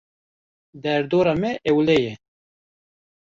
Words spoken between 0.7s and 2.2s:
Derdora me ewle ye.